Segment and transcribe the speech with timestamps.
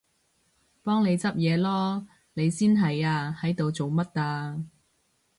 [0.81, 2.07] 幫你執嘢囉！
[2.33, 4.65] 你先係啊，喺度做乜啊？